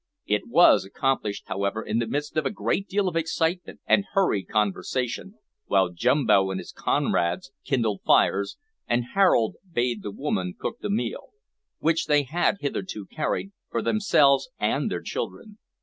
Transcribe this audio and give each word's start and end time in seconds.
It 0.25 0.47
was 0.47 0.83
accomplished 0.83 1.43
however 1.45 1.83
in 1.83 1.99
the 1.99 2.07
midst 2.07 2.35
of 2.35 2.47
a 2.47 2.81
deal 2.81 3.07
of 3.07 3.15
excitement 3.15 3.81
and 3.85 4.03
hurried 4.13 4.47
conversation, 4.47 5.35
while 5.67 5.89
Jumbo 5.91 6.49
and 6.49 6.59
his 6.59 6.71
comrades 6.71 7.51
kindled 7.63 8.01
fires, 8.03 8.57
and 8.87 9.05
Harold 9.13 9.57
bade 9.71 10.01
the 10.01 10.09
women 10.09 10.55
cook 10.57 10.79
the 10.79 10.89
meal 10.89 11.33
which 11.77 12.07
they 12.07 12.23
had 12.23 12.57
hitherto 12.61 13.05
carried 13.05 13.51
for 13.69 13.83
themselves 13.83 14.49
and 14.59 14.89
their 14.89 15.03
children. 15.03 15.59